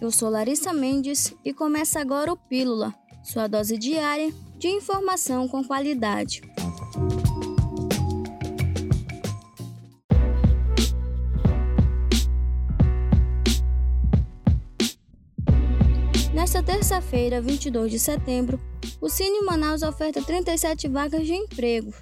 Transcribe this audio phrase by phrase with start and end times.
[0.00, 5.62] Eu sou Larissa Mendes e começa agora o Pílula, sua dose diária de informação com
[5.62, 6.40] qualidade.
[16.32, 18.58] Nesta terça-feira, 22 de setembro,
[18.98, 21.92] o Cine Manaus oferta 37 vagas de emprego.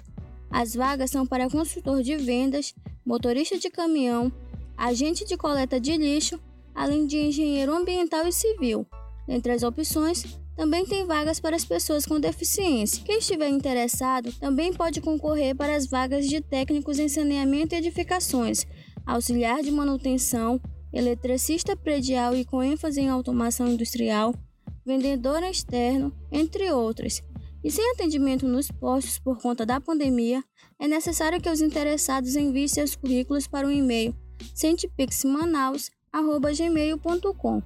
[0.49, 4.31] As vagas são para consultor de vendas, motorista de caminhão,
[4.77, 6.39] agente de coleta de lixo,
[6.77, 8.85] além de engenheiro ambiental e civil.
[9.27, 10.23] Entre as opções,
[10.55, 13.03] também tem vagas para as pessoas com deficiência.
[13.03, 18.65] Quem estiver interessado também pode concorrer para as vagas de técnicos em saneamento e edificações,
[19.05, 20.61] auxiliar de manutenção,
[20.93, 24.33] eletricista predial e com ênfase em automação industrial,
[24.85, 27.21] vendedor externo, entre outras.
[27.63, 30.43] E sem atendimento nos postos por conta da pandemia,
[30.79, 34.15] é necessário que os interessados enviem seus currículos para o e-mail
[36.13, 37.63] centipixmanaus.gmail.com.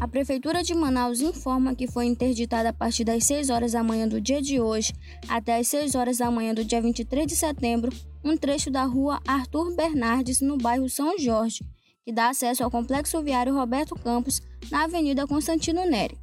[0.00, 4.06] A Prefeitura de Manaus informa que foi interditada a partir das 6 horas da manhã
[4.06, 4.92] do dia de hoje
[5.28, 7.90] até as 6 horas da manhã do dia 23 de setembro
[8.24, 11.64] um trecho da rua Arthur Bernardes, no bairro São Jorge,
[12.04, 14.40] que dá acesso ao complexo viário Roberto Campos,
[14.70, 16.16] na Avenida Constantino Neri.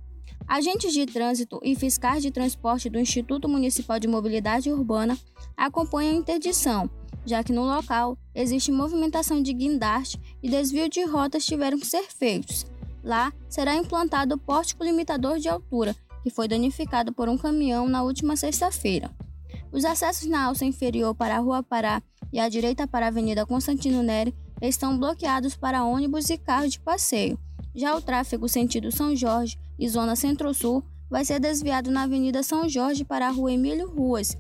[0.48, 5.18] Agentes de trânsito e fiscais de transporte do Instituto Municipal de Mobilidade Urbana
[5.58, 6.90] acompanham a interdição,
[7.26, 12.04] já que no local existe movimentação de guindaste e desvio de rotas tiveram que ser
[12.04, 12.66] feitos.
[13.06, 18.02] Lá será implantado o pórtico limitador de altura, que foi danificado por um caminhão na
[18.02, 19.12] última sexta-feira.
[19.72, 22.02] Os acessos na alça inferior para a Rua Pará
[22.34, 26.80] e à direita para a Avenida Constantino Neri estão bloqueados para ônibus e carros de
[26.80, 27.38] passeio.
[27.76, 32.68] Já o tráfego sentido São Jorge e zona Centro-Sul vai ser desviado na Avenida São
[32.68, 34.36] Jorge para a Rua Emílio Ruas,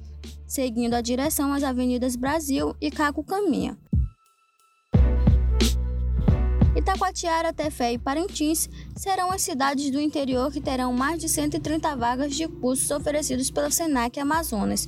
[0.47, 3.77] seguindo a direção às avenidas Brasil e Caco Caminha.
[6.75, 12.35] Itacoatiara, Tefé e Parintins serão as cidades do interior que terão mais de 130 vagas
[12.35, 14.85] de cursos oferecidos pelo SENAC Amazonas.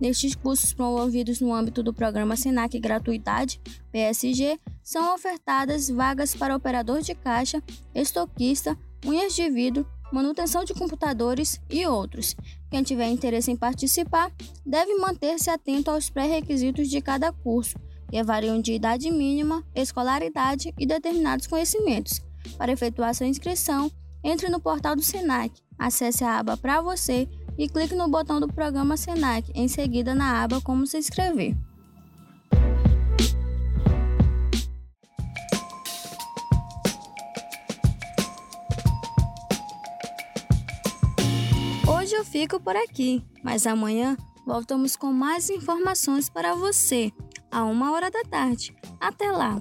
[0.00, 3.60] Nestes cursos promovidos no âmbito do programa SENAC Gratuidade,
[3.92, 7.62] PSG, são ofertadas vagas para operador de caixa,
[7.94, 12.34] estoquista, unhas de vidro, manutenção de computadores e outros.
[12.68, 14.32] Quem tiver interesse em participar
[14.66, 17.78] deve manter-se atento aos pré-requisitos de cada curso,
[18.08, 22.20] que variam de idade mínima, escolaridade e determinados conhecimentos.
[22.56, 23.90] Para efetuar sua inscrição,
[24.24, 28.48] entre no portal do SENAC, acesse a aba Para Você e clique no botão do
[28.48, 31.56] programa SENAC, em seguida na aba Como se inscrever.
[41.86, 47.12] Hoje eu fico por aqui, mas amanhã voltamos com mais informações para você,
[47.50, 48.74] a uma hora da tarde.
[49.00, 49.60] Até lá!